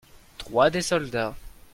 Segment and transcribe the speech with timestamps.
[0.39, 1.35] Trois des soldats.